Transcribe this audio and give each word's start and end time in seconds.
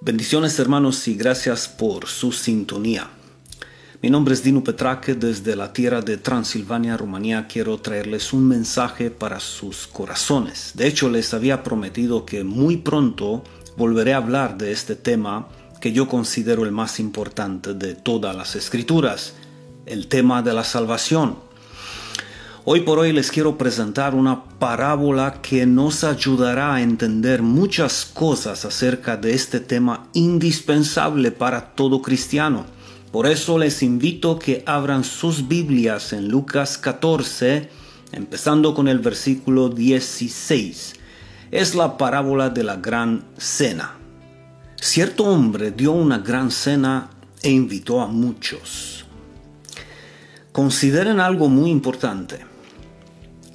Bendiciones 0.00 0.56
hermanos 0.60 1.08
y 1.08 1.16
gracias 1.16 1.66
por 1.66 2.06
su 2.06 2.30
sintonía. 2.30 3.10
Mi 4.00 4.10
nombre 4.10 4.32
es 4.32 4.44
Dino 4.44 4.62
Petraque, 4.62 5.14
desde 5.14 5.56
la 5.56 5.72
tierra 5.72 6.02
de 6.02 6.16
Transilvania, 6.18 6.96
Rumanía, 6.96 7.48
quiero 7.48 7.78
traerles 7.78 8.32
un 8.32 8.46
mensaje 8.46 9.10
para 9.10 9.40
sus 9.40 9.88
corazones. 9.88 10.70
De 10.76 10.86
hecho, 10.86 11.08
les 11.08 11.34
había 11.34 11.64
prometido 11.64 12.24
que 12.24 12.44
muy 12.44 12.76
pronto 12.76 13.42
volveré 13.76 14.14
a 14.14 14.18
hablar 14.18 14.56
de 14.56 14.70
este 14.70 14.94
tema 14.94 15.48
que 15.80 15.90
yo 15.90 16.06
considero 16.06 16.64
el 16.64 16.70
más 16.70 17.00
importante 17.00 17.74
de 17.74 17.96
todas 17.96 18.36
las 18.36 18.54
escrituras, 18.54 19.34
el 19.84 20.06
tema 20.06 20.42
de 20.42 20.54
la 20.54 20.62
salvación. 20.62 21.38
Hoy 22.70 22.82
por 22.82 22.98
hoy 22.98 23.14
les 23.14 23.30
quiero 23.30 23.56
presentar 23.56 24.14
una 24.14 24.44
parábola 24.44 25.40
que 25.40 25.64
nos 25.64 26.04
ayudará 26.04 26.74
a 26.74 26.82
entender 26.82 27.40
muchas 27.40 28.04
cosas 28.04 28.66
acerca 28.66 29.16
de 29.16 29.32
este 29.32 29.60
tema 29.60 30.10
indispensable 30.12 31.30
para 31.30 31.74
todo 31.74 32.02
cristiano. 32.02 32.66
Por 33.10 33.26
eso 33.26 33.56
les 33.56 33.82
invito 33.82 34.38
que 34.38 34.64
abran 34.66 35.02
sus 35.02 35.48
Biblias 35.48 36.12
en 36.12 36.28
Lucas 36.28 36.76
14, 36.76 37.70
empezando 38.12 38.74
con 38.74 38.86
el 38.86 38.98
versículo 38.98 39.70
16. 39.70 40.92
Es 41.50 41.74
la 41.74 41.96
parábola 41.96 42.50
de 42.50 42.64
la 42.64 42.76
gran 42.76 43.24
cena. 43.38 43.94
Cierto 44.76 45.24
hombre 45.24 45.70
dio 45.70 45.92
una 45.92 46.18
gran 46.18 46.50
cena 46.50 47.08
e 47.42 47.48
invitó 47.48 48.02
a 48.02 48.08
muchos. 48.08 49.06
Consideren 50.52 51.18
algo 51.18 51.48
muy 51.48 51.70
importante. 51.70 52.47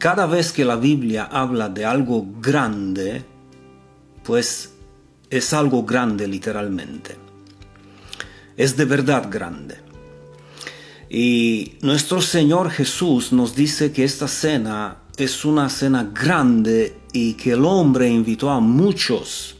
Cada 0.03 0.25
vez 0.25 0.51
que 0.51 0.65
la 0.65 0.75
Biblia 0.75 1.29
habla 1.31 1.69
de 1.69 1.85
algo 1.85 2.25
grande, 2.41 3.23
pues 4.21 4.73
es 5.29 5.53
algo 5.53 5.85
grande 5.85 6.27
literalmente. 6.27 7.15
Es 8.57 8.75
de 8.75 8.83
verdad 8.83 9.29
grande. 9.31 9.77
Y 11.09 11.75
nuestro 11.79 12.21
Señor 12.21 12.69
Jesús 12.69 13.31
nos 13.31 13.55
dice 13.55 13.93
que 13.93 14.03
esta 14.03 14.27
cena 14.27 15.03
es 15.15 15.45
una 15.45 15.69
cena 15.69 16.11
grande 16.13 16.97
y 17.13 17.35
que 17.35 17.53
el 17.53 17.63
hombre 17.63 18.09
invitó 18.09 18.49
a 18.49 18.59
muchos. 18.59 19.55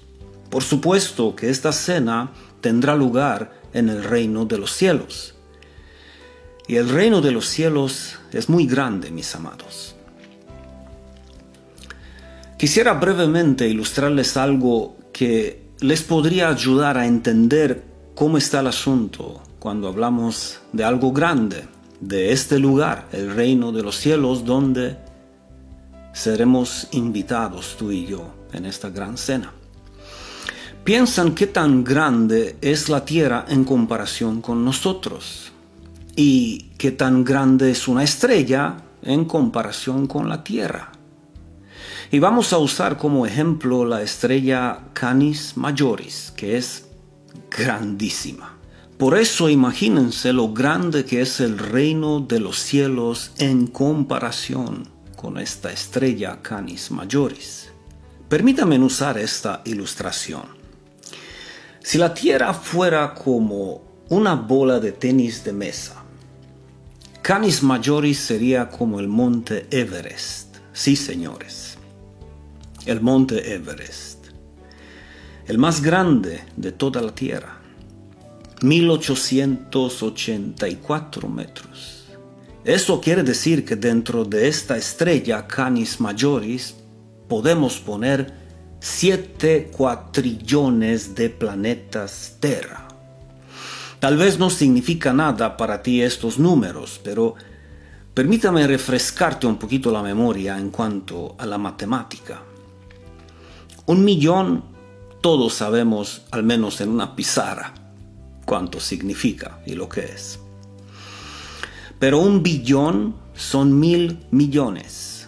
Por 0.50 0.62
supuesto 0.62 1.38
que 1.38 1.50
esta 1.50 1.72
cena 1.72 2.34
tendrá 2.60 2.98
lugar 2.98 3.62
en 3.72 3.88
el 3.88 4.04
reino 4.04 4.44
de 4.44 4.58
los 4.58 4.74
cielos. 4.74 5.36
Y 6.68 6.76
el 6.76 6.90
reino 6.90 7.22
de 7.22 7.32
los 7.32 7.48
cielos 7.48 8.20
es 8.34 8.50
muy 8.50 8.68
grande, 8.68 9.10
mis 9.10 9.34
amados. 9.36 9.93
Quisiera 12.64 12.94
brevemente 12.94 13.68
ilustrarles 13.68 14.38
algo 14.38 14.96
que 15.12 15.74
les 15.82 16.02
podría 16.02 16.48
ayudar 16.48 16.98
a 16.98 17.06
entender 17.06 17.84
cómo 18.16 18.38
está 18.38 18.62
el 18.62 18.68
asunto 18.68 19.44
cuando 19.60 19.90
hablamos 19.90 20.62
de 20.72 20.86
algo 20.86 21.12
grande, 21.12 21.66
de 22.00 22.32
este 22.32 22.60
lugar, 22.60 23.10
el 23.12 23.36
reino 23.36 23.74
de 23.74 23.84
los 23.84 23.98
cielos, 23.98 24.46
donde 24.46 24.96
seremos 26.14 26.88
invitados 26.92 27.76
tú 27.78 27.92
y 27.92 28.06
yo 28.06 28.34
en 28.54 28.64
esta 28.64 28.90
gran 28.90 29.18
cena. 29.18 29.52
Piensan 30.86 31.36
qué 31.36 31.48
tan 31.48 31.84
grande 31.84 32.56
es 32.62 32.88
la 32.88 33.04
tierra 33.04 33.44
en 33.50 33.66
comparación 33.66 34.40
con 34.42 34.64
nosotros 34.64 35.52
y 36.16 36.70
qué 36.78 36.92
tan 36.92 37.26
grande 37.26 37.72
es 37.72 37.90
una 37.90 38.06
estrella 38.06 38.78
en 39.02 39.26
comparación 39.26 40.08
con 40.08 40.30
la 40.30 40.46
tierra. 40.46 40.93
Y 42.14 42.20
vamos 42.20 42.54
a 42.54 42.60
usar 42.60 42.98
como 42.98 43.26
ejemplo 43.26 43.86
la 43.86 44.04
estrella 44.04 44.82
Canis 44.94 45.58
Majoris, 45.58 46.32
que 46.36 46.58
es 46.58 46.86
grandísima. 47.50 48.56
Por 49.00 49.18
eso 49.18 49.50
imagínense 49.50 50.32
lo 50.32 50.54
grande 50.54 51.06
que 51.06 51.22
es 51.22 51.40
el 51.40 51.58
reino 51.58 52.20
de 52.20 52.40
los 52.40 52.60
cielos 52.60 53.32
en 53.40 53.66
comparación 53.66 54.88
con 55.16 55.40
esta 55.40 55.72
estrella 55.72 56.38
Canis 56.44 56.92
Majoris. 56.92 57.72
Permítanme 58.30 58.78
usar 58.78 59.18
esta 59.18 59.64
ilustración. 59.66 60.44
Si 61.82 61.98
la 61.98 62.14
Tierra 62.14 62.54
fuera 62.54 63.16
como 63.16 63.82
una 64.10 64.36
bola 64.36 64.80
de 64.80 64.92
tenis 64.92 65.44
de 65.44 65.54
mesa, 65.54 66.04
Canis 67.24 67.64
Majoris 67.64 68.20
sería 68.20 68.70
como 68.70 69.00
el 69.00 69.08
monte 69.08 69.66
Everest. 69.72 70.58
Sí, 70.74 70.96
señores 70.96 71.73
el 72.86 73.02
monte 73.02 73.54
Everest, 73.54 74.28
el 75.48 75.58
más 75.58 75.82
grande 75.82 76.44
de 76.56 76.72
toda 76.72 77.02
la 77.02 77.16
Tierra, 77.16 77.60
1884 78.62 81.30
metros. 81.30 82.06
Eso 82.64 83.02
quiere 83.02 83.24
decir 83.24 83.66
que 83.66 83.76
dentro 83.76 84.24
de 84.24 84.48
esta 84.48 84.78
estrella 84.78 85.48
Canis 85.48 86.00
Majoris 86.00 86.76
podemos 87.28 87.80
poner 87.80 88.42
7 88.80 89.72
cuatrillones 89.76 91.14
de 91.14 91.30
planetas 91.30 92.38
Terra. 92.40 92.88
Tal 94.00 94.18
vez 94.18 94.38
no 94.38 94.50
significa 94.50 95.14
nada 95.14 95.56
para 95.56 95.82
ti 95.82 96.02
estos 96.02 96.38
números, 96.38 97.00
pero 97.04 97.36
permítame 98.14 98.68
refrescarte 98.68 99.48
un 99.48 99.58
poquito 99.58 99.92
la 99.92 100.02
memoria 100.02 100.58
en 100.58 100.70
cuanto 100.70 101.36
a 101.38 101.46
la 101.46 101.58
matemática. 101.58 102.44
Un 103.86 104.06
millón, 104.06 104.64
todos 105.20 105.56
sabemos, 105.56 106.22
al 106.32 106.44
menos 106.44 106.80
en 106.80 106.90
una 106.90 107.18
pizarra, 107.18 107.74
cuánto 108.46 108.80
significa 108.80 109.60
y 109.66 109.74
lo 109.74 109.90
que 109.90 110.06
es. 110.06 110.40
Pero 112.00 112.20
un 112.20 112.42
billón 112.42 113.16
son 113.34 113.78
mil 113.80 114.26
millones. 114.32 115.28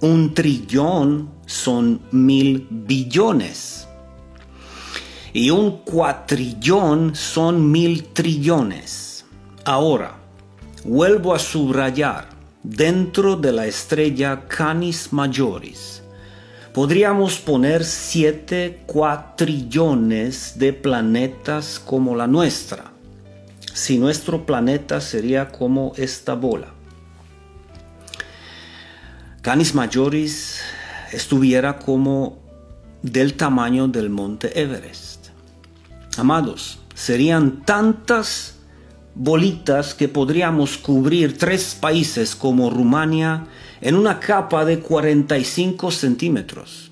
Un 0.00 0.34
trillón 0.34 1.30
son 1.46 2.00
mil 2.10 2.66
billones. 2.70 3.86
Y 5.32 5.50
un 5.50 5.78
cuatrillón 5.78 7.14
son 7.14 7.70
mil 7.70 8.04
trillones. 8.08 9.24
Ahora, 9.64 10.18
vuelvo 10.84 11.34
a 11.34 11.38
subrayar, 11.38 12.30
dentro 12.62 13.36
de 13.36 13.52
la 13.52 13.66
estrella 13.66 14.46
Canis 14.48 15.12
Majoris, 15.12 16.02
podríamos 16.72 17.38
poner 17.38 17.84
siete 17.84 18.82
cuatrillones 18.86 20.58
de 20.58 20.72
planetas 20.72 21.78
como 21.78 22.14
la 22.14 22.26
nuestra, 22.26 22.92
si 23.72 23.98
nuestro 23.98 24.44
planeta 24.46 25.00
sería 25.00 25.48
como 25.48 25.92
esta 25.96 26.34
bola. 26.34 26.68
Canis 29.42 29.74
Majoris 29.74 30.60
estuviera 31.12 31.78
como 31.78 32.38
del 33.02 33.34
tamaño 33.34 33.88
del 33.88 34.10
monte 34.10 34.60
Everest. 34.60 35.28
Amados, 36.16 36.80
serían 36.94 37.62
tantas 37.64 38.56
bolitas 39.14 39.94
que 39.94 40.08
podríamos 40.08 40.78
cubrir 40.78 41.38
tres 41.38 41.76
países 41.80 42.34
como 42.36 42.70
Rumania 42.70 43.46
en 43.80 43.94
una 43.94 44.20
capa 44.20 44.64
de 44.64 44.80
45 44.80 45.90
centímetros. 45.90 46.90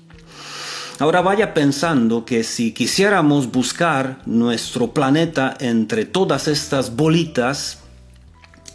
Ahora 0.99 1.21
vaya 1.21 1.53
pensando 1.53 2.25
que 2.25 2.43
si 2.43 2.71
quisiéramos 2.73 3.51
buscar 3.51 4.19
nuestro 4.25 4.93
planeta 4.93 5.55
entre 5.59 6.05
todas 6.05 6.47
estas 6.47 6.95
bolitas 6.95 7.79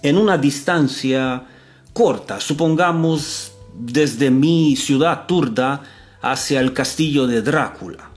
en 0.02 0.16
una 0.16 0.38
distancia 0.38 1.44
corta, 1.92 2.40
supongamos 2.40 3.52
desde 3.74 4.30
mi 4.30 4.76
ciudad 4.76 5.26
turda 5.26 5.82
hacia 6.20 6.60
el 6.60 6.72
castillo 6.72 7.26
de 7.26 7.42
Drácula, 7.42 8.10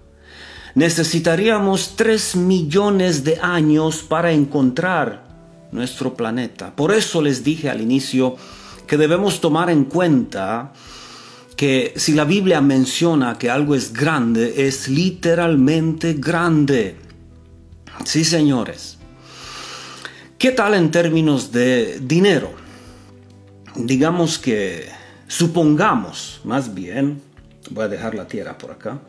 necesitaríamos 0.76 1.96
3 1.96 2.36
millones 2.36 3.24
de 3.24 3.40
años 3.42 4.04
para 4.04 4.32
encontrar 4.32 5.26
nuestro 5.72 6.14
planeta. 6.14 6.76
Por 6.76 6.94
eso 6.94 7.24
les 7.24 7.44
dije 7.44 7.72
al 7.72 7.82
inicio 7.82 8.36
que 8.86 8.98
debemos 8.98 9.42
tomar 9.42 9.70
en 9.70 9.86
cuenta 9.86 10.74
que 11.56 11.94
si 11.96 12.14
la 12.14 12.26
Biblia 12.26 12.62
menciona 12.62 13.38
que 13.38 13.50
algo 13.50 13.76
es 13.76 13.94
grande, 13.94 14.68
es 14.68 14.88
literalmente 14.88 16.14
grande. 16.14 16.98
Sí, 18.04 18.26
señores. 18.26 18.98
¿Qué 20.38 20.52
tal 20.52 20.74
en 20.74 20.92
términos 20.92 21.52
de 21.52 22.00
dinero? 22.02 22.52
Digamos 23.76 24.38
que, 24.38 24.90
supongamos, 25.28 26.42
más 26.44 26.74
bien, 26.74 27.22
voy 27.70 27.86
a 27.86 27.88
dejar 27.88 28.16
la 28.16 28.28
tierra 28.28 28.58
por 28.58 28.72
acá, 28.72 29.00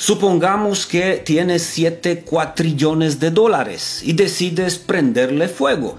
Supongamos 0.00 0.86
que 0.86 1.20
tienes 1.22 1.62
7 1.62 2.22
cuatrillones 2.22 3.20
de 3.20 3.30
dólares 3.30 4.00
y 4.02 4.14
decides 4.14 4.78
prenderle 4.78 5.46
fuego. 5.46 5.98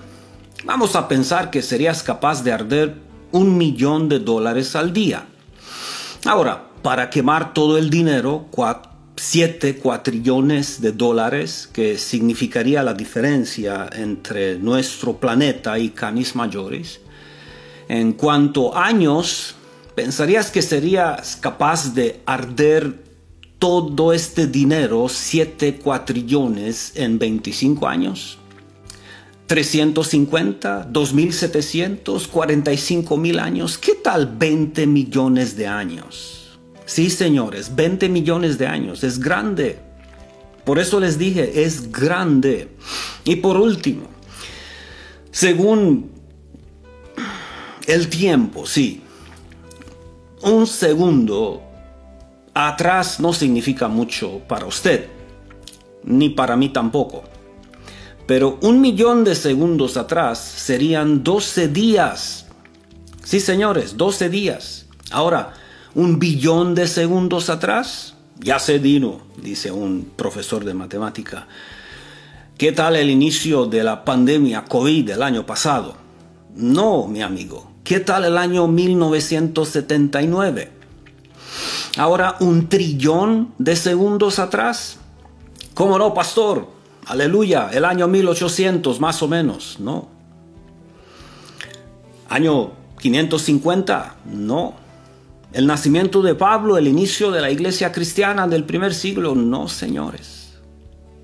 Vamos 0.63 0.95
a 0.95 1.07
pensar 1.07 1.49
que 1.49 1.63
serías 1.63 2.03
capaz 2.03 2.43
de 2.43 2.51
arder 2.51 2.95
un 3.31 3.57
millón 3.57 4.09
de 4.09 4.19
dólares 4.19 4.75
al 4.75 4.93
día. 4.93 5.25
Ahora, 6.25 6.69
para 6.83 7.09
quemar 7.09 7.53
todo 7.53 7.79
el 7.79 7.89
dinero, 7.89 8.47
7 9.15 9.77
cuatrillones 9.77 10.79
de 10.79 10.91
dólares, 10.91 11.67
que 11.71 11.97
significaría 11.97 12.83
la 12.83 12.93
diferencia 12.93 13.89
entre 13.91 14.59
nuestro 14.59 15.17
planeta 15.17 15.79
y 15.79 15.89
Canis 15.89 16.35
Majoris. 16.35 16.99
En 17.87 18.13
cuanto 18.13 18.75
a 18.75 18.85
años, 18.85 19.55
pensarías 19.95 20.51
que 20.51 20.61
serías 20.61 21.37
capaz 21.37 21.95
de 21.95 22.21
arder 22.25 23.03
todo 23.57 24.13
este 24.13 24.45
dinero, 24.45 25.07
7 25.09 25.79
cuatrillones, 25.83 26.93
en 26.95 27.17
25 27.17 27.87
años. 27.87 28.40
350, 29.51 30.87
2700, 30.89 32.29
45 32.29 33.17
mil 33.17 33.37
años. 33.37 33.77
¿Qué 33.77 33.95
tal 33.95 34.33
20 34.37 34.87
millones 34.87 35.57
de 35.57 35.67
años? 35.67 36.57
Sí, 36.85 37.09
señores, 37.09 37.75
20 37.75 38.07
millones 38.07 38.57
de 38.57 38.67
años, 38.67 39.03
es 39.03 39.19
grande. 39.19 39.77
Por 40.63 40.79
eso 40.79 41.01
les 41.01 41.17
dije, 41.17 41.65
es 41.65 41.91
grande. 41.91 42.69
Y 43.25 43.35
por 43.35 43.57
último, 43.57 44.07
según 45.31 46.11
el 47.87 48.07
tiempo, 48.07 48.65
sí, 48.65 49.01
un 50.43 50.65
segundo 50.65 51.61
atrás 52.53 53.19
no 53.19 53.33
significa 53.33 53.89
mucho 53.89 54.39
para 54.47 54.65
usted, 54.65 55.07
ni 56.05 56.29
para 56.29 56.55
mí 56.55 56.69
tampoco. 56.69 57.30
Pero 58.25 58.57
un 58.61 58.81
millón 58.81 59.23
de 59.23 59.35
segundos 59.35 59.97
atrás 59.97 60.39
serían 60.39 61.23
12 61.23 61.67
días. 61.67 62.47
Sí, 63.23 63.39
señores, 63.39 63.95
12 63.97 64.29
días. 64.29 64.87
Ahora, 65.11 65.53
un 65.95 66.19
billón 66.19 66.75
de 66.75 66.87
segundos 66.87 67.49
atrás? 67.49 68.13
Ya 68.39 68.59
sé, 68.59 68.77
Dino, 68.79 69.21
dice 69.41 69.71
un 69.71 70.11
profesor 70.15 70.63
de 70.65 70.73
matemática. 70.73 71.47
¿Qué 72.57 72.71
tal 72.71 72.95
el 72.95 73.09
inicio 73.09 73.65
de 73.65 73.83
la 73.83 74.05
pandemia 74.05 74.63
COVID 74.65 75.05
del 75.05 75.23
año 75.23 75.45
pasado? 75.45 75.95
No, 76.55 77.07
mi 77.07 77.21
amigo. 77.21 77.71
¿Qué 77.83 77.99
tal 77.99 78.23
el 78.25 78.37
año 78.37 78.67
1979? 78.67 80.71
Ahora 81.97 82.37
un 82.39 82.69
trillón 82.69 83.53
de 83.57 83.75
segundos 83.75 84.37
atrás. 84.39 84.97
¿Cómo 85.73 85.97
no, 85.97 86.13
pastor? 86.13 86.69
Aleluya, 87.07 87.69
el 87.73 87.85
año 87.85 88.07
1800 88.07 88.99
más 88.99 89.21
o 89.23 89.27
menos, 89.27 89.77
¿no? 89.79 90.07
Año 92.29 92.71
550, 92.99 94.15
no. 94.25 94.75
El 95.51 95.67
nacimiento 95.67 96.21
de 96.21 96.35
Pablo, 96.35 96.77
el 96.77 96.87
inicio 96.87 97.31
de 97.31 97.41
la 97.41 97.51
iglesia 97.51 97.91
cristiana 97.91 98.47
del 98.47 98.63
primer 98.63 98.93
siglo, 98.93 99.35
no, 99.35 99.67
señores. 99.67 100.53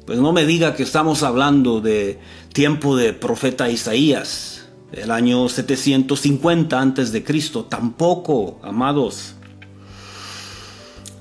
Pues 0.06 0.19
no 0.19 0.33
me 0.33 0.45
diga 0.45 0.75
que 0.75 0.83
estamos 0.83 1.24
hablando 1.24 1.80
de 1.80 2.19
tiempo 2.51 2.97
de 2.97 3.13
profeta 3.13 3.69
Isaías, 3.69 4.68
el 4.91 5.12
año 5.12 5.47
750 5.47 6.80
antes 6.80 7.12
de 7.12 7.23
Cristo, 7.23 7.65
tampoco, 7.65 8.59
amados. 8.63 9.37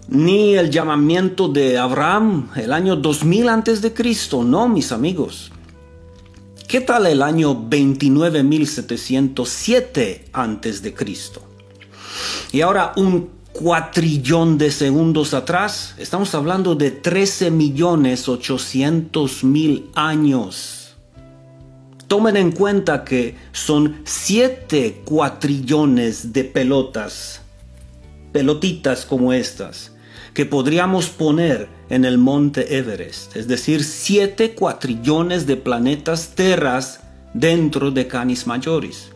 Ni 0.08 0.54
el 0.54 0.70
llamamiento 0.70 1.48
de 1.48 1.78
Abraham, 1.78 2.50
el 2.54 2.72
año 2.72 2.94
2000 2.94 3.48
antes 3.48 3.82
de 3.82 3.92
Cristo, 3.92 4.44
no, 4.44 4.68
mis 4.68 4.92
amigos. 4.92 5.50
¿Qué 6.68 6.80
tal 6.80 7.06
el 7.06 7.22
año 7.22 7.54
29707 7.54 10.26
antes 10.32 10.82
de 10.82 10.94
Cristo? 10.94 11.42
Y 12.52 12.60
ahora 12.60 12.92
un 12.96 13.30
cuatrillón 13.52 14.58
de 14.58 14.70
segundos 14.70 15.34
atrás, 15.34 15.96
estamos 15.98 16.36
hablando 16.36 16.76
de 16.76 16.92
13 16.92 17.50
millones 17.50 18.28
800 18.28 19.42
mil 19.42 19.90
años. 19.94 20.94
Tomen 22.06 22.36
en 22.36 22.52
cuenta 22.52 23.02
que 23.02 23.34
son 23.50 24.02
7 24.04 25.02
cuatrillones 25.04 26.32
de 26.32 26.44
pelotas, 26.44 27.40
pelotitas 28.32 29.04
como 29.04 29.32
estas, 29.32 29.95
que 30.36 30.44
podríamos 30.44 31.08
poner 31.08 31.66
en 31.88 32.04
el 32.04 32.18
monte 32.18 32.76
Everest, 32.76 33.34
es 33.36 33.48
decir, 33.48 33.82
7 33.82 34.54
cuatrillones 34.54 35.46
de 35.46 35.56
planetas 35.56 36.32
terras 36.34 37.00
dentro 37.32 37.90
de 37.90 38.06
Canis 38.06 38.46
Majoris. 38.46 39.08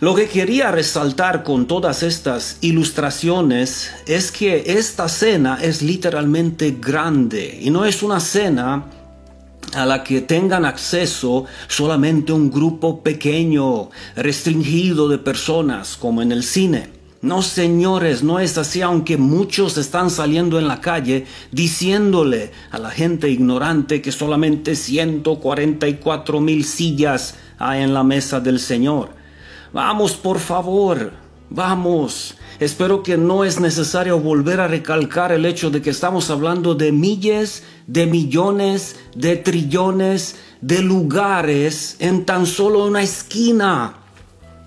Lo 0.00 0.14
que 0.14 0.26
quería 0.26 0.70
resaltar 0.70 1.42
con 1.42 1.66
todas 1.66 2.02
estas 2.02 2.56
ilustraciones 2.62 3.90
es 4.06 4.32
que 4.32 4.64
esta 4.78 5.06
cena 5.10 5.58
es 5.60 5.82
literalmente 5.82 6.78
grande 6.80 7.58
y 7.60 7.68
no 7.68 7.84
es 7.84 8.02
una 8.02 8.18
cena 8.18 8.86
a 9.74 9.84
la 9.84 10.02
que 10.02 10.22
tengan 10.22 10.64
acceso 10.64 11.44
solamente 11.68 12.32
un 12.32 12.50
grupo 12.50 13.02
pequeño, 13.02 13.90
restringido 14.16 15.10
de 15.10 15.18
personas, 15.18 15.98
como 15.98 16.22
en 16.22 16.32
el 16.32 16.42
cine. 16.42 16.95
No, 17.26 17.42
señores, 17.42 18.22
no 18.22 18.38
es 18.38 18.56
así, 18.56 18.82
aunque 18.82 19.16
muchos 19.16 19.76
están 19.78 20.10
saliendo 20.10 20.60
en 20.60 20.68
la 20.68 20.80
calle 20.80 21.26
diciéndole 21.50 22.52
a 22.70 22.78
la 22.78 22.90
gente 22.90 23.28
ignorante 23.28 24.00
que 24.00 24.12
solamente 24.12 24.76
144 24.76 26.40
mil 26.40 26.64
sillas 26.64 27.34
hay 27.58 27.82
en 27.82 27.94
la 27.94 28.04
mesa 28.04 28.38
del 28.38 28.60
Señor. 28.60 29.10
Vamos, 29.72 30.12
por 30.12 30.38
favor, 30.38 31.14
vamos. 31.50 32.36
Espero 32.60 33.02
que 33.02 33.16
no 33.16 33.42
es 33.42 33.58
necesario 33.58 34.20
volver 34.20 34.60
a 34.60 34.68
recalcar 34.68 35.32
el 35.32 35.46
hecho 35.46 35.68
de 35.68 35.82
que 35.82 35.90
estamos 35.90 36.30
hablando 36.30 36.76
de 36.76 36.92
miles, 36.92 37.64
de 37.88 38.06
millones, 38.06 39.00
de 39.16 39.34
trillones, 39.34 40.36
de 40.60 40.80
lugares 40.80 41.96
en 41.98 42.24
tan 42.24 42.46
solo 42.46 42.84
una 42.84 43.02
esquina 43.02 44.05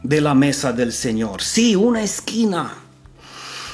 de 0.04 0.22
la 0.22 0.34
mesa 0.34 0.72
del 0.72 0.94
Señor. 0.94 1.42
Sí, 1.42 1.76
una 1.76 2.02
esquina. 2.02 2.74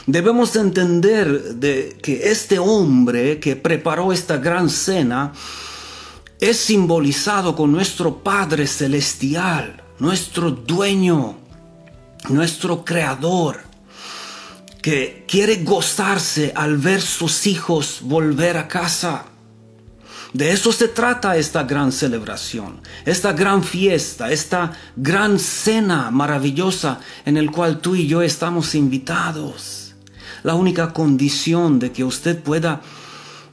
Debemos 0.08 0.56
entender 0.56 1.56
de 1.56 1.98
que 2.02 2.30
este 2.30 2.60
hombre 2.60 3.40
que 3.40 3.56
preparó 3.56 4.14
esta 4.14 4.38
gran 4.38 4.70
cena 4.70 5.34
es 6.40 6.58
simbolizado 6.58 7.56
con 7.56 7.72
nuestro 7.72 8.24
Padre 8.24 8.68
Celestial 8.68 9.82
nuestro 10.00 10.52
dueño, 10.52 11.38
nuestro 12.30 12.84
creador, 12.84 13.62
que 14.82 15.26
quiere 15.28 15.64
gozarse 15.64 16.52
al 16.56 16.78
ver 16.78 17.02
sus 17.02 17.48
hijos 17.48 18.00
volver 18.02 18.58
a 18.58 18.68
casa. 18.68 19.26
De 20.34 20.52
eso 20.52 20.72
se 20.72 20.88
trata 20.88 21.38
esta 21.38 21.64
gran 21.64 21.92
celebración, 21.92 22.82
esta 23.06 23.34
gran 23.34 23.64
fiesta, 23.64 24.32
esta 24.32 24.74
gran 24.96 25.40
cena 25.40 26.12
maravillosa 26.12 27.00
en 27.26 27.38
el 27.38 27.52
cual 27.52 27.80
tú 27.80 27.96
y 27.96 28.08
yo 28.08 28.22
estamos 28.22 28.76
invitados. 28.76 29.96
La 30.44 30.56
única 30.56 30.94
condición 30.94 31.80
de 31.80 31.92
que 31.92 32.04
usted 32.04 32.40
pueda 32.42 32.82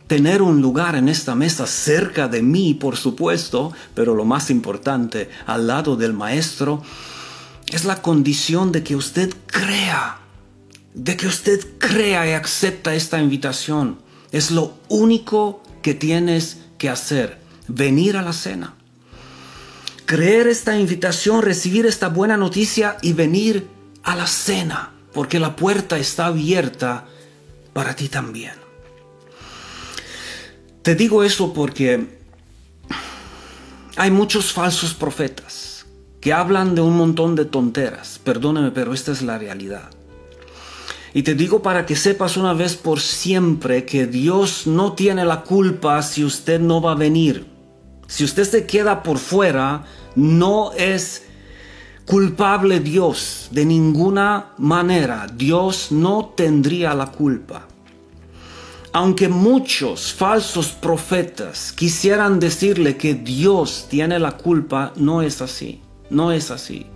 tener 0.06 0.42
un 0.42 0.60
lugar 0.60 0.94
en 0.96 1.08
esta 1.08 1.34
mesa 1.34 1.66
cerca 1.66 2.28
de 2.28 2.42
mí, 2.42 2.74
por 2.74 2.96
supuesto, 2.96 3.72
pero 3.94 4.14
lo 4.14 4.24
más 4.24 4.50
importante, 4.50 5.30
al 5.46 5.66
lado 5.66 5.96
del 5.96 6.12
Maestro, 6.12 6.82
es 7.68 7.86
la 7.86 8.02
condición 8.02 8.72
de 8.72 8.82
que 8.82 8.94
usted 8.96 9.32
crea, 9.46 10.18
de 10.92 11.16
que 11.16 11.26
usted 11.26 11.66
crea 11.78 12.28
y 12.28 12.32
acepta 12.32 12.94
esta 12.94 13.22
invitación. 13.22 14.00
Es 14.32 14.50
lo 14.50 14.74
único 14.88 15.61
que 15.82 15.94
tienes 15.94 16.58
que 16.78 16.88
hacer, 16.88 17.38
venir 17.68 18.16
a 18.16 18.22
la 18.22 18.32
cena. 18.32 18.74
Creer 20.06 20.46
esta 20.46 20.78
invitación, 20.78 21.42
recibir 21.42 21.86
esta 21.86 22.08
buena 22.08 22.36
noticia 22.36 22.96
y 23.02 23.12
venir 23.12 23.68
a 24.02 24.16
la 24.16 24.26
cena, 24.26 24.92
porque 25.12 25.38
la 25.38 25.56
puerta 25.56 25.98
está 25.98 26.26
abierta 26.26 27.06
para 27.72 27.94
ti 27.94 28.08
también. 28.08 28.54
Te 30.82 30.94
digo 30.94 31.22
eso 31.22 31.52
porque 31.52 32.18
hay 33.96 34.10
muchos 34.10 34.52
falsos 34.52 34.94
profetas 34.94 35.86
que 36.20 36.32
hablan 36.32 36.74
de 36.74 36.80
un 36.80 36.96
montón 36.96 37.34
de 37.34 37.44
tonteras. 37.44 38.20
Perdóname, 38.22 38.70
pero 38.70 38.92
esta 38.92 39.12
es 39.12 39.22
la 39.22 39.38
realidad. 39.38 39.90
Y 41.14 41.22
te 41.22 41.34
digo 41.34 41.60
para 41.60 41.84
que 41.84 41.96
sepas 41.96 42.36
una 42.36 42.54
vez 42.54 42.76
por 42.76 43.00
siempre 43.00 43.84
que 43.84 44.06
Dios 44.06 44.66
no 44.66 44.94
tiene 44.94 45.24
la 45.24 45.42
culpa 45.42 46.00
si 46.02 46.24
usted 46.24 46.58
no 46.60 46.80
va 46.80 46.92
a 46.92 46.96
venir. 46.96 47.46
Si 48.06 48.24
usted 48.24 48.44
se 48.44 48.66
queda 48.66 49.02
por 49.02 49.18
fuera, 49.18 49.84
no 50.14 50.72
es 50.72 51.24
culpable 52.06 52.80
Dios 52.80 53.48
de 53.50 53.66
ninguna 53.66 54.52
manera. 54.58 55.26
Dios 55.34 55.92
no 55.92 56.32
tendría 56.34 56.94
la 56.94 57.06
culpa. 57.06 57.68
Aunque 58.94 59.28
muchos 59.28 60.12
falsos 60.12 60.68
profetas 60.68 61.72
quisieran 61.72 62.40
decirle 62.40 62.96
que 62.96 63.14
Dios 63.14 63.86
tiene 63.88 64.18
la 64.18 64.36
culpa, 64.36 64.92
no 64.96 65.22
es 65.22 65.40
así, 65.40 65.80
no 66.10 66.30
es 66.32 66.50
así. 66.50 66.86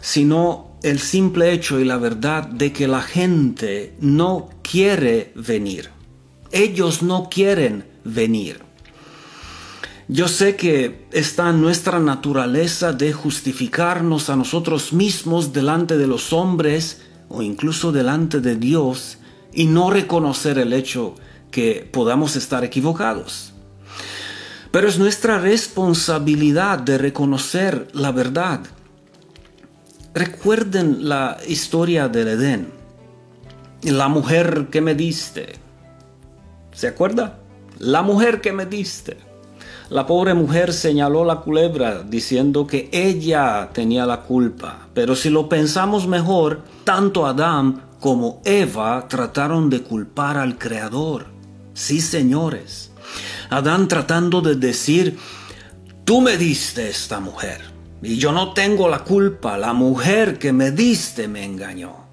Sino 0.00 0.73
el 0.84 1.00
simple 1.00 1.50
hecho 1.50 1.80
y 1.80 1.84
la 1.84 1.96
verdad 1.96 2.46
de 2.46 2.70
que 2.70 2.86
la 2.86 3.00
gente 3.00 3.94
no 4.00 4.50
quiere 4.62 5.32
venir. 5.34 5.88
Ellos 6.52 7.02
no 7.02 7.30
quieren 7.30 7.86
venir. 8.04 8.60
Yo 10.08 10.28
sé 10.28 10.56
que 10.56 11.06
está 11.10 11.48
en 11.48 11.62
nuestra 11.62 12.00
naturaleza 12.00 12.92
de 12.92 13.14
justificarnos 13.14 14.28
a 14.28 14.36
nosotros 14.36 14.92
mismos 14.92 15.54
delante 15.54 15.96
de 15.96 16.06
los 16.06 16.34
hombres 16.34 17.00
o 17.30 17.40
incluso 17.40 17.90
delante 17.90 18.40
de 18.40 18.56
Dios 18.56 19.16
y 19.54 19.64
no 19.64 19.90
reconocer 19.90 20.58
el 20.58 20.74
hecho 20.74 21.14
que 21.50 21.88
podamos 21.90 22.36
estar 22.36 22.62
equivocados. 22.62 23.54
Pero 24.70 24.86
es 24.86 24.98
nuestra 24.98 25.38
responsabilidad 25.38 26.78
de 26.78 26.98
reconocer 26.98 27.88
la 27.94 28.12
verdad. 28.12 28.60
Recuerden 30.14 31.08
la 31.08 31.38
historia 31.44 32.06
del 32.06 32.28
Edén. 32.28 32.68
La 33.82 34.06
mujer 34.06 34.68
que 34.70 34.80
me 34.80 34.94
diste. 34.94 35.54
¿Se 36.70 36.86
acuerda? 36.86 37.40
La 37.80 38.02
mujer 38.02 38.40
que 38.40 38.52
me 38.52 38.64
diste. 38.64 39.16
La 39.90 40.06
pobre 40.06 40.34
mujer 40.34 40.72
señaló 40.72 41.24
la 41.24 41.40
culebra 41.40 42.04
diciendo 42.04 42.64
que 42.64 42.88
ella 42.92 43.70
tenía 43.72 44.06
la 44.06 44.20
culpa. 44.20 44.86
Pero 44.94 45.16
si 45.16 45.30
lo 45.30 45.48
pensamos 45.48 46.06
mejor, 46.06 46.62
tanto 46.84 47.26
Adán 47.26 47.82
como 47.98 48.40
Eva 48.44 49.08
trataron 49.08 49.68
de 49.68 49.82
culpar 49.82 50.38
al 50.38 50.58
Creador. 50.58 51.26
Sí, 51.72 52.00
señores. 52.00 52.92
Adán 53.50 53.88
tratando 53.88 54.40
de 54.42 54.54
decir, 54.54 55.18
tú 56.04 56.20
me 56.20 56.36
diste 56.36 56.88
esta 56.88 57.18
mujer 57.18 57.73
y 58.02 58.16
yo 58.16 58.32
no 58.32 58.52
tengo 58.52 58.88
la 58.88 59.00
culpa, 59.00 59.56
la 59.56 59.72
mujer 59.72 60.38
que 60.38 60.52
me 60.52 60.70
diste 60.70 61.28
me 61.28 61.44
engañó. 61.44 62.04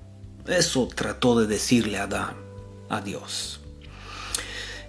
Eso 0.47 0.87
trató 0.93 1.39
de 1.39 1.47
decirle 1.47 1.97
Adán 1.97 2.35
a 2.89 3.01
Dios. 3.01 3.59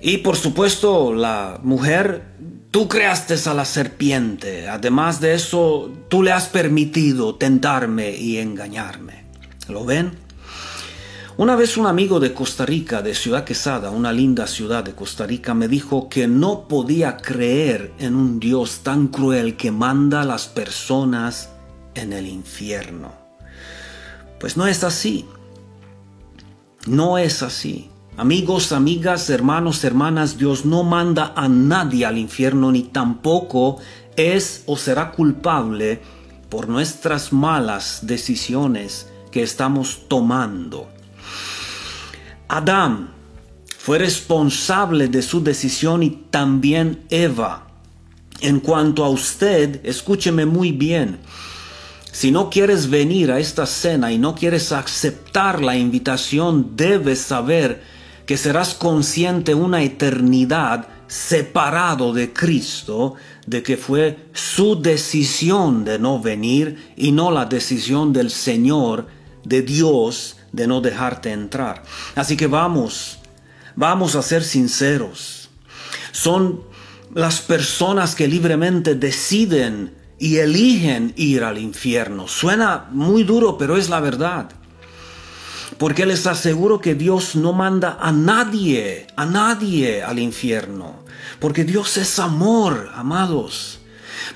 Y 0.01 0.19
por 0.19 0.37
supuesto 0.37 1.15
la 1.15 1.61
mujer, 1.63 2.25
tú 2.71 2.89
creaste 2.89 3.37
a 3.49 3.55
la 3.55 3.65
serpiente, 3.65 4.69
además 4.69 5.21
de 5.21 5.35
eso, 5.35 5.93
tú 6.09 6.23
le 6.23 6.33
has 6.33 6.49
permitido 6.49 7.37
tentarme 7.37 8.17
y 8.17 8.39
engañarme. 8.39 9.27
¿Lo 9.69 9.85
ven? 9.85 10.22
Una 11.43 11.57
vez 11.57 11.77
un 11.77 11.87
amigo 11.87 12.21
de 12.21 12.33
Costa 12.33 12.65
Rica, 12.65 13.03
de 13.03 13.17
Ciudad 13.17 13.43
Quesada, 13.43 13.91
una 13.91 14.13
linda 14.13 14.47
ciudad 14.47 14.85
de 14.85 14.95
Costa 14.95 15.27
Rica, 15.27 15.55
me 15.55 15.67
dijo 15.67 16.09
que 16.09 16.29
no 16.29 16.69
podía 16.69 17.17
creer 17.17 17.93
en 17.99 18.15
un 18.15 18.39
Dios 18.39 18.83
tan 18.85 19.09
cruel 19.09 19.57
que 19.57 19.73
manda 19.73 20.23
a 20.23 20.25
las 20.25 20.47
personas 20.47 21.51
en 21.97 22.13
el 22.13 22.29
infierno. 22.29 23.13
Pues 24.39 24.57
no 24.57 24.69
es 24.69 24.85
así. 24.85 25.27
No 26.87 27.19
es 27.19 27.43
así. 27.43 27.91
Amigos, 28.17 28.71
amigas, 28.71 29.29
hermanos, 29.29 29.83
hermanas, 29.83 30.39
Dios 30.39 30.65
no 30.65 30.85
manda 30.85 31.33
a 31.35 31.49
nadie 31.49 32.07
al 32.07 32.19
infierno 32.19 32.71
ni 32.71 32.85
tampoco 32.85 33.79
es 34.15 34.63
o 34.67 34.77
será 34.77 35.11
culpable 35.11 36.01
por 36.49 36.69
nuestras 36.69 37.33
malas 37.33 37.99
decisiones 38.03 39.09
que 39.33 39.43
estamos 39.43 40.03
tomando. 40.07 41.02
Adán 42.53 43.09
fue 43.79 43.97
responsable 43.97 45.09
de 45.09 45.23
su 45.23 45.43
decisión 45.43 46.03
y 46.03 46.11
también 46.31 47.05
Eva. 47.09 47.67
En 48.43 48.61
cuanto 48.61 49.07
a 49.07 49.09
usted, 49.09 49.81
escúcheme 49.85 50.45
muy 50.45 50.71
bien. 50.71 51.21
Si 52.13 52.31
no 52.31 52.51
quieres 52.51 52.91
venir 52.91 53.33
a 53.33 53.39
esta 53.39 53.65
cena 53.65 54.13
y 54.13 54.19
no 54.19 54.35
quieres 54.35 54.71
aceptar 54.71 55.63
la 55.63 55.79
invitación, 55.79 56.77
debes 56.77 57.21
saber 57.21 57.83
que 58.27 58.37
serás 58.37 58.75
consciente 58.75 59.55
una 59.55 59.83
eternidad 59.83 60.89
separado 61.07 62.13
de 62.13 62.35
Cristo, 62.35 63.15
de 63.47 63.63
que 63.63 63.79
fue 63.79 64.27
su 64.35 64.79
decisión 64.79 65.87
de 65.87 65.99
no 65.99 66.21
venir 66.21 66.93
y 66.97 67.13
no 67.13 67.31
la 67.31 67.47
decisión 67.47 68.13
del 68.13 68.31
Señor, 68.31 69.07
de 69.43 69.63
Dios, 69.63 70.37
de 70.53 70.67
no 70.67 70.81
dejarte 70.81 71.33
entrar. 71.33 71.83
Así 72.15 72.37
que 72.37 72.47
vamos, 72.47 73.19
vamos 73.75 74.15
a 74.15 74.23
ser 74.23 74.45
sinceros. 74.45 75.51
Son 76.13 76.63
las 77.15 77.41
personas 77.41 78.15
que 78.15 78.29
libremente 78.29 78.95
deciden 78.95 79.95
y 80.19 80.37
eligen 80.37 81.13
ir 81.17 81.43
al 81.43 81.59
infierno. 81.59 82.29
Suena 82.29 82.87
muy 82.91 83.25
duro, 83.25 83.59
pero 83.59 83.77
es 83.77 83.89
la 83.89 84.01
verdad. 84.01 84.51
Porque 85.79 86.07
les 86.07 86.27
aseguro 86.27 86.81
que 86.81 86.95
Dios 86.95 87.35
no 87.35 87.53
manda 87.53 87.99
a 88.01 88.13
nadie, 88.13 89.07
a 89.17 89.27
nadie 89.27 90.03
al 90.03 90.19
infierno. 90.19 91.03
Porque 91.41 91.65
Dios 91.65 91.97
es 91.97 92.19
amor, 92.19 92.91
amados. 92.95 93.81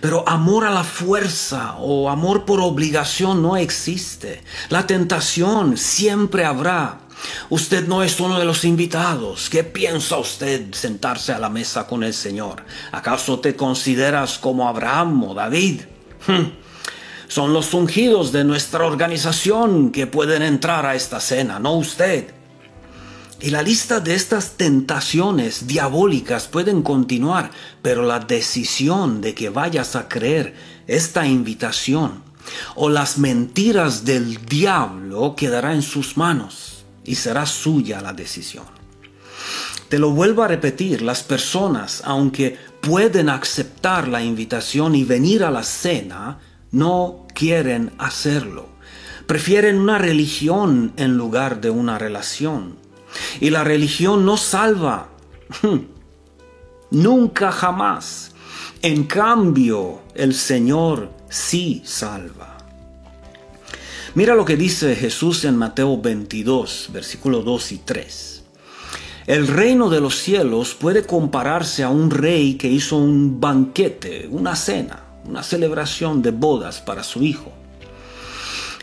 Pero 0.01 0.29
amor 0.29 0.65
a 0.65 0.71
la 0.71 0.85
fuerza 0.85 1.77
o 1.79 2.09
amor 2.09 2.45
por 2.45 2.61
obligación 2.61 3.43
no 3.43 3.57
existe. 3.57 4.43
La 4.69 4.87
tentación 4.87 5.77
siempre 5.77 6.45
habrá. 6.45 7.01
Usted 7.49 7.87
no 7.89 8.03
es 8.03 8.21
uno 8.21 8.39
de 8.39 8.45
los 8.45 8.65
invitados. 8.65 9.49
¿Qué 9.51 9.65
piensa 9.65 10.19
usted 10.19 10.73
sentarse 10.73 11.33
a 11.33 11.39
la 11.39 11.49
mesa 11.49 11.87
con 11.87 12.05
el 12.05 12.15
Señor? 12.15 12.65
¿Acaso 12.93 13.41
te 13.41 13.57
consideras 13.57 14.39
como 14.39 14.69
Abraham 14.69 15.25
o 15.25 15.35
David? 15.35 15.83
Hmm. 16.27 16.51
Son 17.29 17.53
los 17.53 17.75
ungidos 17.75 18.33
de 18.33 18.45
nuestra 18.45 18.87
organización 18.87 19.91
que 19.91 20.07
pueden 20.07 20.43
entrar 20.43 20.87
a 20.87 20.95
esta 20.95 21.21
cena, 21.21 21.59
no 21.59 21.73
usted. 21.75 22.36
Y 23.41 23.51
la 23.51 23.63
lista 23.63 24.01
de 24.01 24.15
estas 24.15 24.53
tentaciones 24.53 25.67
diabólicas 25.67 26.49
pueden 26.49 26.83
continuar, 26.83 27.51
pero 27.83 28.03
la 28.03 28.19
decisión 28.19 29.21
de 29.21 29.35
que 29.35 29.51
vayas 29.51 29.95
a 29.95 30.09
creer 30.09 30.55
esta 30.87 31.27
invitación 31.27 32.23
o 32.77 32.89
las 32.89 33.19
mentiras 33.19 34.05
del 34.05 34.47
diablo 34.47 35.35
quedará 35.37 35.75
en 35.75 35.83
sus 35.83 36.17
manos 36.17 36.85
y 37.05 37.17
será 37.17 37.45
suya 37.45 38.01
la 38.01 38.13
decisión. 38.13 38.65
Te 39.89 39.99
lo 39.99 40.11
vuelvo 40.11 40.43
a 40.43 40.49
repetir, 40.49 41.03
las 41.03 41.23
personas, 41.23 42.03
aunque 42.05 42.57
pueden 42.81 43.29
aceptar 43.29 44.09
la 44.09 44.23
invitación 44.23 44.95
y 44.95 45.05
venir 45.05 45.45
a 45.45 45.51
la 45.51 45.63
cena, 45.63 46.39
no 46.73 47.27
quieren 47.35 47.93
hacerlo. 47.99 48.69
Prefieren 49.27 49.79
una 49.79 49.99
religión 49.99 50.93
en 50.97 51.17
lugar 51.17 51.61
de 51.61 51.71
una 51.71 51.99
relación. 51.99 52.86
Y 53.41 53.51
la 53.51 53.65
religión 53.65 54.25
no 54.25 54.37
salva. 54.37 55.09
Nunca 56.91 57.53
jamás. 57.53 58.33
En 58.83 59.05
cambio, 59.05 60.01
el 60.15 60.35
Señor 60.35 61.11
sí 61.29 61.83
salva. 61.85 62.57
Mira 64.15 64.35
lo 64.35 64.45
que 64.45 64.57
dice 64.57 64.97
Jesús 64.97 65.45
en 65.45 65.57
Mateo 65.57 66.01
22, 66.01 66.89
versículos 66.93 67.45
2 67.45 67.73
y 67.73 67.79
3. 67.79 68.43
El 69.27 69.49
reino 69.49 69.91
de 69.91 70.01
los 70.01 70.17
cielos 70.17 70.75
puede 70.75 71.05
compararse 71.05 71.83
a 71.83 71.91
un 71.91 72.11
rey 72.11 72.55
que 72.55 72.69
hizo 72.69 72.97
un 72.97 73.41
banquete, 73.41 74.29
una 74.31 74.57
cena, 74.57 75.03
una 75.27 75.43
celebración 75.43 76.23
de 76.23 76.31
bodas 76.31 76.81
para 76.81 77.03
su 77.03 77.25
hijo. 77.25 77.53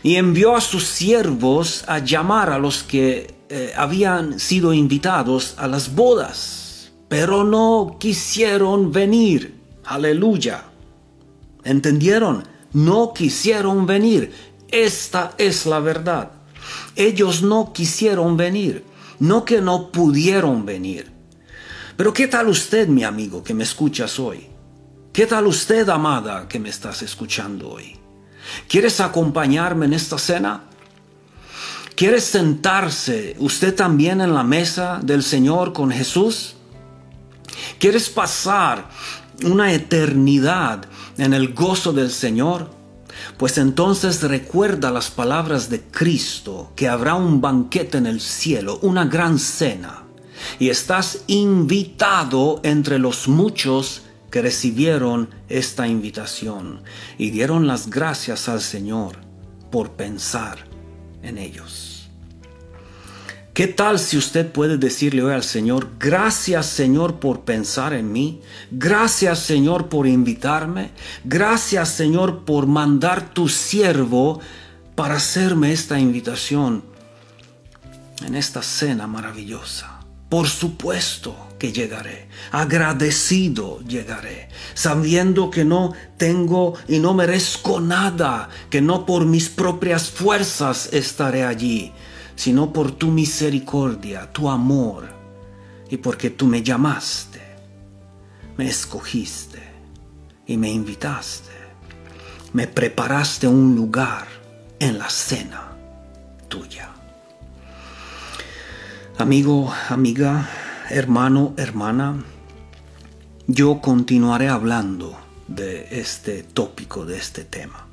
Y 0.02 0.16
envió 0.16 0.54
a 0.54 0.60
sus 0.60 0.84
siervos 0.84 1.82
a 1.88 1.98
llamar 1.98 2.50
a 2.50 2.58
los 2.58 2.82
que 2.82 3.33
eh, 3.48 3.72
habían 3.76 4.40
sido 4.40 4.72
invitados 4.72 5.54
a 5.58 5.68
las 5.68 5.94
bodas, 5.94 6.92
pero 7.08 7.44
no 7.44 7.96
quisieron 7.98 8.92
venir. 8.92 9.60
Aleluya. 9.84 10.64
¿Entendieron? 11.62 12.44
No 12.72 13.12
quisieron 13.14 13.86
venir. 13.86 14.32
Esta 14.68 15.34
es 15.38 15.66
la 15.66 15.78
verdad. 15.80 16.32
Ellos 16.96 17.42
no 17.42 17.72
quisieron 17.72 18.36
venir, 18.36 18.84
no 19.18 19.44
que 19.44 19.60
no 19.60 19.90
pudieron 19.92 20.64
venir. 20.64 21.12
Pero 21.96 22.12
¿qué 22.12 22.26
tal 22.26 22.48
usted, 22.48 22.88
mi 22.88 23.04
amigo, 23.04 23.42
que 23.44 23.54
me 23.54 23.64
escuchas 23.64 24.18
hoy? 24.18 24.48
¿Qué 25.12 25.26
tal 25.26 25.46
usted, 25.46 25.88
amada, 25.88 26.48
que 26.48 26.58
me 26.58 26.70
estás 26.70 27.02
escuchando 27.02 27.70
hoy? 27.70 27.96
¿Quieres 28.68 29.00
acompañarme 29.00 29.86
en 29.86 29.94
esta 29.94 30.18
cena? 30.18 30.64
¿Quiere 31.96 32.20
sentarse 32.20 33.36
usted 33.38 33.72
también 33.72 34.20
en 34.20 34.34
la 34.34 34.42
mesa 34.42 34.98
del 35.00 35.22
Señor 35.22 35.72
con 35.72 35.92
Jesús? 35.92 36.56
¿Quieres 37.78 38.10
pasar 38.10 38.90
una 39.44 39.72
eternidad 39.72 40.86
en 41.18 41.32
el 41.34 41.54
gozo 41.54 41.92
del 41.92 42.10
Señor? 42.10 42.68
Pues 43.38 43.58
entonces 43.58 44.20
recuerda 44.24 44.90
las 44.90 45.08
palabras 45.12 45.70
de 45.70 45.82
Cristo, 45.82 46.72
que 46.74 46.88
habrá 46.88 47.14
un 47.14 47.40
banquete 47.40 47.98
en 47.98 48.06
el 48.06 48.20
cielo, 48.20 48.80
una 48.82 49.04
gran 49.04 49.38
cena, 49.38 50.02
y 50.58 50.70
estás 50.70 51.20
invitado 51.28 52.58
entre 52.64 52.98
los 52.98 53.28
muchos 53.28 54.02
que 54.32 54.42
recibieron 54.42 55.30
esta 55.48 55.86
invitación 55.86 56.82
y 57.18 57.30
dieron 57.30 57.68
las 57.68 57.88
gracias 57.88 58.48
al 58.48 58.62
Señor 58.62 59.18
por 59.70 59.92
pensar 59.92 60.73
en 61.24 61.38
ellos. 61.38 62.08
¿Qué 63.54 63.68
tal 63.68 64.00
si 64.00 64.16
usted 64.16 64.50
puede 64.50 64.78
decirle 64.78 65.22
hoy 65.22 65.32
al 65.32 65.44
Señor, 65.44 65.90
gracias 66.00 66.66
Señor 66.66 67.20
por 67.20 67.42
pensar 67.42 67.92
en 67.92 68.12
mí, 68.12 68.40
gracias 68.72 69.38
Señor 69.38 69.88
por 69.88 70.08
invitarme, 70.08 70.90
gracias 71.24 71.90
Señor 71.90 72.44
por 72.44 72.66
mandar 72.66 73.32
tu 73.32 73.48
siervo 73.48 74.40
para 74.96 75.14
hacerme 75.14 75.72
esta 75.72 76.00
invitación 76.00 76.82
en 78.26 78.34
esta 78.34 78.60
cena 78.60 79.06
maravillosa? 79.06 80.00
Por 80.28 80.48
supuesto 80.48 81.53
llegaré, 81.72 82.28
agradecido 82.50 83.80
llegaré, 83.80 84.48
sabiendo 84.74 85.50
que 85.50 85.64
no 85.64 85.92
tengo 86.16 86.74
y 86.88 86.98
no 86.98 87.14
merezco 87.14 87.80
nada, 87.80 88.48
que 88.70 88.80
no 88.80 89.06
por 89.06 89.26
mis 89.26 89.48
propias 89.48 90.10
fuerzas 90.10 90.88
estaré 90.92 91.44
allí, 91.44 91.92
sino 92.36 92.72
por 92.72 92.92
tu 92.92 93.08
misericordia, 93.08 94.32
tu 94.32 94.48
amor, 94.48 95.08
y 95.90 95.96
porque 95.96 96.30
tú 96.30 96.46
me 96.46 96.62
llamaste, 96.62 97.40
me 98.56 98.68
escogiste 98.68 99.62
y 100.46 100.56
me 100.56 100.70
invitaste, 100.70 101.52
me 102.52 102.66
preparaste 102.66 103.46
un 103.46 103.74
lugar 103.74 104.26
en 104.78 104.98
la 104.98 105.08
cena 105.10 105.72
tuya. 106.48 106.90
Amigo, 109.18 109.72
amiga, 109.88 110.48
hermano, 110.90 111.54
hermana, 111.56 112.24
yo 113.46 113.80
continuaré 113.80 114.48
hablando 114.48 115.16
de 115.48 116.00
este 116.00 116.42
tópico, 116.42 117.04
de 117.04 117.18
este 117.18 117.44
tema 117.44 117.84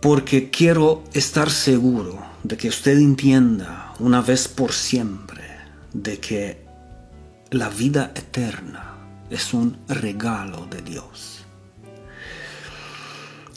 porque 0.00 0.50
quiero 0.50 1.02
estar 1.12 1.50
seguro 1.50 2.24
de 2.42 2.56
que 2.56 2.68
usted 2.68 2.98
entienda 2.98 3.92
una 3.98 4.20
vez 4.20 4.46
por 4.46 4.72
siempre 4.72 5.44
de 5.92 6.18
que 6.18 6.64
la 7.50 7.68
vida 7.68 8.12
eterna 8.14 8.96
es 9.30 9.52
un 9.54 9.76
regalo 9.88 10.66
de 10.66 10.82
Dios. 10.82 11.44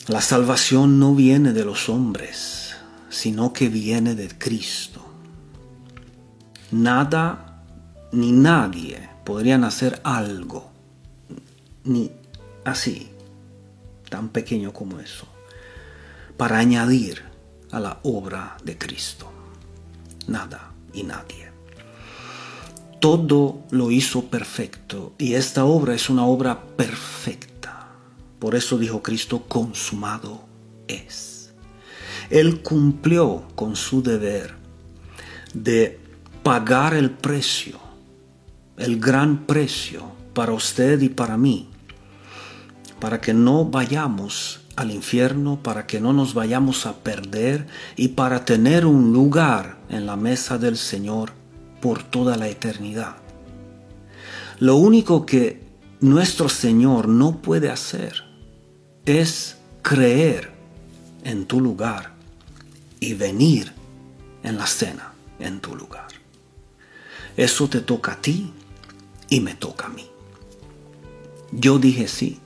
La 0.07 0.21
salvación 0.21 0.99
no 0.99 1.13
viene 1.13 1.53
de 1.53 1.63
los 1.63 1.89
hombres, 1.89 2.75
sino 3.09 3.53
que 3.53 3.69
viene 3.69 4.15
de 4.15 4.29
Cristo. 4.29 5.05
Nada 6.71 7.63
ni 8.11 8.31
nadie 8.31 9.09
podrían 9.23 9.63
hacer 9.63 10.01
algo, 10.03 10.71
ni 11.83 12.11
así, 12.65 13.09
tan 14.09 14.29
pequeño 14.29 14.73
como 14.73 14.99
eso 14.99 15.27
para 16.41 16.57
añadir 16.57 17.21
a 17.69 17.79
la 17.79 17.99
obra 18.01 18.57
de 18.63 18.75
Cristo. 18.75 19.31
Nada 20.25 20.71
y 20.91 21.03
nadie. 21.03 21.51
Todo 22.99 23.61
lo 23.69 23.91
hizo 23.91 24.25
perfecto 24.25 25.13
y 25.19 25.35
esta 25.35 25.65
obra 25.65 25.93
es 25.93 26.09
una 26.09 26.25
obra 26.25 26.63
perfecta. 26.75 27.89
Por 28.39 28.55
eso 28.55 28.79
dijo 28.79 29.03
Cristo, 29.03 29.43
consumado 29.47 30.41
es. 30.87 31.53
Él 32.31 32.63
cumplió 32.63 33.43
con 33.53 33.75
su 33.75 34.01
deber 34.01 34.55
de 35.53 36.00
pagar 36.43 36.93
el 36.93 37.11
precio, 37.11 37.79
el 38.77 38.99
gran 38.99 39.45
precio 39.45 40.11
para 40.33 40.53
usted 40.53 41.01
y 41.01 41.09
para 41.09 41.37
mí, 41.37 41.69
para 42.99 43.21
que 43.21 43.33
no 43.33 43.65
vayamos 43.65 44.61
al 44.75 44.91
infierno 44.91 45.61
para 45.61 45.85
que 45.85 45.99
no 45.99 46.13
nos 46.13 46.33
vayamos 46.33 46.85
a 46.85 46.97
perder 46.97 47.67
y 47.95 48.09
para 48.09 48.45
tener 48.45 48.85
un 48.85 49.13
lugar 49.13 49.77
en 49.89 50.05
la 50.05 50.15
mesa 50.15 50.57
del 50.57 50.77
Señor 50.77 51.31
por 51.81 52.03
toda 52.03 52.37
la 52.37 52.47
eternidad. 52.47 53.15
Lo 54.59 54.75
único 54.75 55.25
que 55.25 55.63
nuestro 55.99 56.49
Señor 56.49 57.07
no 57.07 57.41
puede 57.41 57.69
hacer 57.69 58.23
es 59.05 59.57
creer 59.81 60.51
en 61.23 61.45
tu 61.45 61.59
lugar 61.59 62.13
y 62.99 63.13
venir 63.13 63.71
en 64.43 64.57
la 64.57 64.67
cena 64.67 65.13
en 65.39 65.59
tu 65.59 65.75
lugar. 65.75 66.10
Eso 67.37 67.67
te 67.69 67.81
toca 67.81 68.13
a 68.13 68.21
ti 68.21 68.53
y 69.29 69.39
me 69.39 69.55
toca 69.55 69.87
a 69.87 69.89
mí. 69.89 70.07
Yo 71.51 71.79
dije 71.79 72.07
sí 72.07 72.39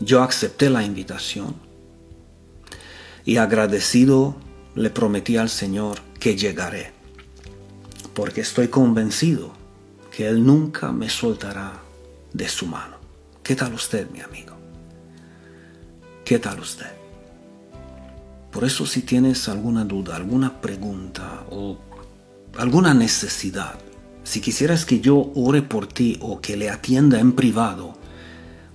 yo 0.00 0.22
acepté 0.22 0.68
la 0.68 0.84
invitación 0.84 1.54
y 3.24 3.38
agradecido 3.38 4.36
le 4.74 4.90
prometí 4.90 5.36
al 5.36 5.48
Señor 5.48 5.98
que 6.20 6.36
llegaré, 6.36 6.92
porque 8.14 8.42
estoy 8.42 8.68
convencido 8.68 9.52
que 10.10 10.28
Él 10.28 10.44
nunca 10.44 10.92
me 10.92 11.08
soltará 11.08 11.80
de 12.32 12.48
su 12.48 12.66
mano. 12.66 12.96
¿Qué 13.42 13.56
tal 13.56 13.72
usted, 13.72 14.10
mi 14.10 14.20
amigo? 14.20 14.54
¿Qué 16.24 16.38
tal 16.38 16.60
usted? 16.60 16.92
Por 18.52 18.64
eso 18.64 18.86
si 18.86 19.02
tienes 19.02 19.48
alguna 19.48 19.84
duda, 19.84 20.16
alguna 20.16 20.60
pregunta 20.60 21.46
o 21.50 21.78
alguna 22.58 22.94
necesidad, 22.94 23.74
si 24.24 24.40
quisieras 24.40 24.84
que 24.84 25.00
yo 25.00 25.30
ore 25.34 25.62
por 25.62 25.86
ti 25.86 26.18
o 26.20 26.40
que 26.40 26.56
le 26.56 26.70
atienda 26.70 27.20
en 27.20 27.32
privado, 27.32 27.96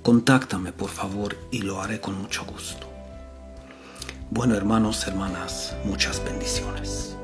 contáctame 0.04 0.72
por 0.72 0.90
favor 0.90 1.38
y 1.52 1.60
lo 1.60 1.82
haré 1.82 2.00
con 2.00 2.22
mucho 2.22 2.46
gusto. 2.46 2.88
Bueno 4.30 4.56
hermanos, 4.56 5.06
hermanas, 5.08 5.76
muchas 5.84 6.24
bendiciones. 6.24 7.18